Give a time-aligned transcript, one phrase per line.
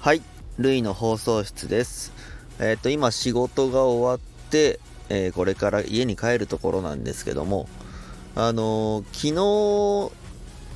[0.00, 0.22] はい、
[0.56, 2.12] ルイの放送室です。
[2.60, 4.78] えっ、ー、と、今仕事が終わって、
[5.08, 7.68] えー、これから家に帰るところなんですけども、
[8.36, 10.12] あのー、昨日、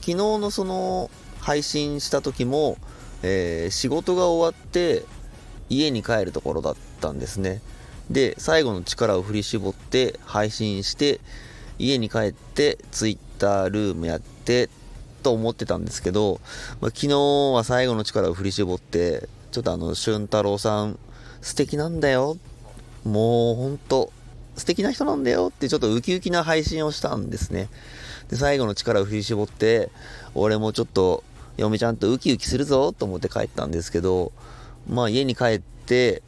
[0.01, 1.09] 昨日のその
[1.39, 2.79] 配信した時も、
[3.23, 5.05] え仕事が終わって
[5.69, 7.63] 家に帰るところだったんですね。
[8.11, 11.21] で、最後の力を振り絞って配信して、
[11.79, 13.22] 家に帰って Twitter
[13.71, 14.69] ルームやって
[15.23, 16.41] と思ってたんですけど、
[16.81, 17.19] まあ、昨日
[17.55, 20.99] は最後の力を振り絞って、ちょっとあの、俊太郎さん、
[21.41, 22.37] 素敵なんだよ。
[23.05, 24.13] もうほんと、
[24.57, 27.69] 素敵な人なんだよってちょっとウキウキな配信をしたんですね。
[28.29, 29.91] で、最後の力を振り絞って、
[30.35, 31.25] 俺もちょっと、
[31.57, 34.33] 嫁ちゃんとウキウキするぞと思って帰ったんですけど、
[34.89, 36.23] まあ家に帰って、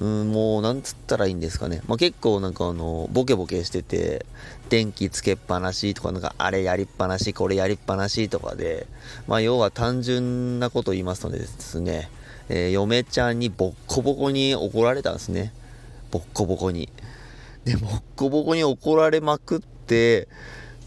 [0.00, 1.82] うん、もう、なんつったらいいんですかね。
[1.88, 4.24] まあ、結構なんかあの、ボケボケしてて、
[4.68, 8.86] 電気つけっぱなしとか、なんか、あれやりっぱなし、これやりっぱなしとかで、
[9.26, 12.10] まあ、要は単純なこと言いますのでですね、
[12.48, 15.52] えー、嫁ちゃんにボッコボコに怒られたんですね。
[16.10, 16.88] ボッコボコに。
[17.64, 20.28] で、ボッコボコに怒られまくって、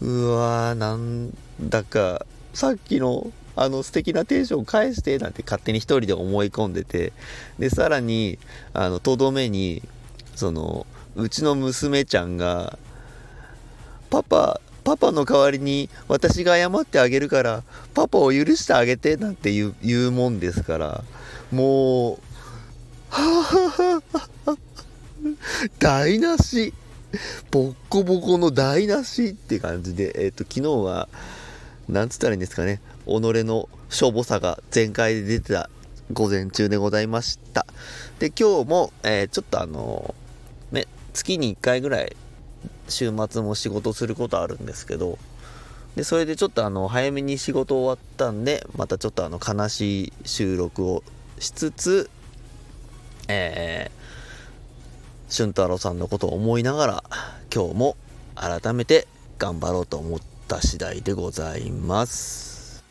[0.00, 7.12] うわー、なんだか、さっきのあの素敵なテンション返してなんて勝手に一人で思い込んでて
[7.58, 8.38] でさらに
[8.72, 9.82] あのとどめに
[10.34, 12.78] そのうちの娘ちゃんが
[14.10, 17.62] パパパパの代わりに私が謝ってあげるから
[17.94, 21.04] パパを許してあげてなんて言う言うもんですから
[21.50, 22.18] もう
[23.10, 24.02] は
[24.44, 24.56] は
[25.78, 26.72] 台無し
[27.50, 31.08] ボッコボコの台無しって感じでえっ、と昨日は
[31.88, 35.68] なんつったらいいんですかね己のしょぼさが全開で出てた
[36.12, 37.66] 午前中でございました。
[38.18, 42.16] で、今日も、えー、ちょっとあのー、ね、月に1回ぐらい
[42.88, 45.18] 週末も仕事することあるんですけど、
[45.96, 51.02] で、それでちょっとあの、早めに仕事終わったんで、またちょっとあの、悲しい収録を
[51.38, 52.10] しつつ、
[53.28, 57.04] えー、俊太郎さんのことを思いながら、
[57.54, 57.96] 今日も
[58.34, 59.06] 改めて
[59.38, 62.84] 頑張ろうと思ってた次第でございます。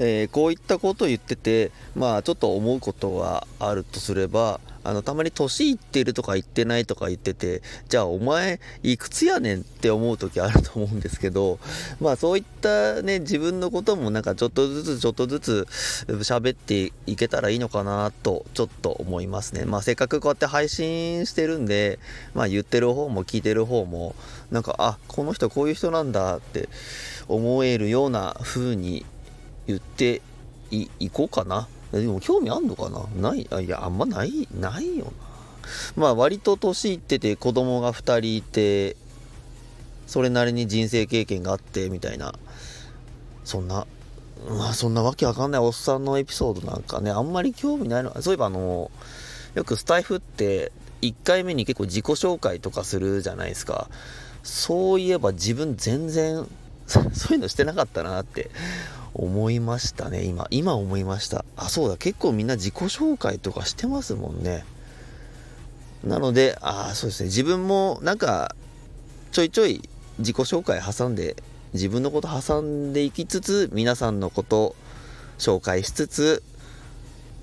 [0.00, 11.58] えー、こういったことを言ってて、まあちょっと思うことはあるとすれば、あの、たまに年いってるとか言ってないとか言ってて、じゃあお前いくつやねんって思う時あると思うんですけど、
[12.00, 15.66] まあそういったね、自分のこともなんかちょっとずつちょっとずつ
[16.08, 19.64] 喋っていけたらいいのかなと、ちょっと思いますね。
[19.64, 21.98] まあせっかくこうやって配信してるんで、
[22.34, 24.14] まあ言ってる方も聞いてる方も、
[24.50, 26.68] なんか、あ、この人こういう人なんだって
[27.28, 29.04] 思えるような風に
[29.66, 30.22] 言って
[30.70, 31.68] いこうかな。
[31.92, 33.30] でも興味あんのかな？
[33.30, 35.10] ないあいや、あんまない、ないよな。
[35.96, 38.96] まあ割と年いってて子供が2人いて、
[40.06, 42.34] それなりに人生経験があってみたいな、
[43.44, 43.86] そんな、
[44.48, 48.20] まあそんなわけわかんないおっさんのエピソードなんかね、あんまり興味ないの。
[48.22, 48.90] そういえばあの、
[49.54, 50.72] よくスタイフって
[51.02, 53.88] 1回目に結構自己紹介とかするじゃないですか。
[54.42, 56.46] そういえば自分全然
[56.86, 58.50] そういうのしてなかったなって
[59.14, 60.46] 思いましたね、今。
[60.50, 61.44] 今思いました。
[61.56, 64.64] あ、そうだ、結構みんな自己紹介とかしてますもんね。
[66.04, 68.54] なので、ああそうですね、自分もなんか、
[69.32, 69.88] ちょいちょい
[70.18, 71.36] 自己紹介挟んで、
[71.74, 74.74] 自分のこと挟んでいきつつ、皆さんのこと
[75.38, 76.42] 紹介しつつ、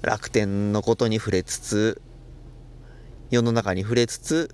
[0.02, 2.02] 楽天のことに触れつつ、
[3.32, 4.54] 世の中に触れつつ、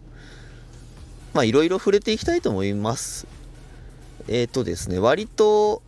[1.34, 3.28] まあいろいろ触れていきたいと思います。
[4.28, 5.82] えっ、ー、とですね、割と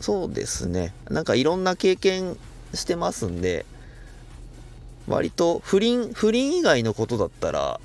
[0.00, 0.94] そうですね。
[1.10, 2.36] なんかいろんな経験
[2.74, 3.66] してますんで、
[5.06, 7.80] 割と不倫、不倫以外のことだったら、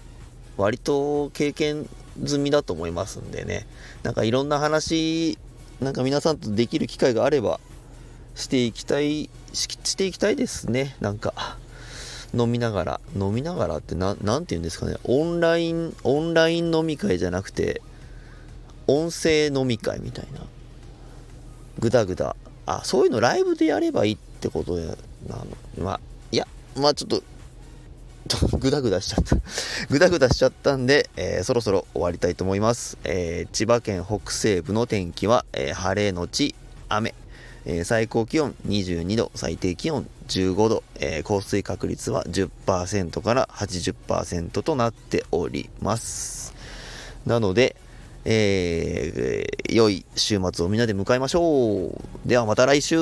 [0.58, 1.90] 割と経験
[2.24, 3.68] 済みだと思いますんでね。
[4.04, 5.38] なんかいろんな話、
[5.82, 7.60] なんか皆さんとできる機会があれば、
[8.36, 10.96] していきたい、していきたいですね。
[11.02, 11.58] なんか、
[12.34, 14.98] 飲みながら、飲みながらってな、なんて言うんですかね。
[15.04, 17.82] オンライン、オンライン飲み会じゃなくて、
[18.88, 20.42] 音声飲み会みたいな。
[21.80, 22.36] ぐだぐだ。
[22.66, 24.96] あ、そういうのライブでやればいいってことなの。
[25.80, 26.00] まあ、
[26.32, 27.24] いや、まあちょっと、
[28.58, 29.38] ぐだぐだしちゃった。
[29.90, 32.98] ぐだぐだしちゃったんで、えー、そろそろ終わりたいと思います。
[33.04, 36.56] えー、千葉県北西部の天気は、えー、晴れのち
[36.90, 37.14] 雨。
[37.84, 46.54] 最高気温22度、最低気温15度、え降水確率は10%から80%となっております。
[47.26, 47.76] なので、
[48.26, 52.28] えー、良い週末をみんなで迎えましょう。
[52.28, 52.98] ではまた来週